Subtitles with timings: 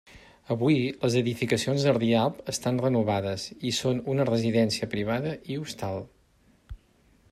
[0.53, 6.05] Avui, les edificacions de Rialb estan renovades i són una residència privada i hostal.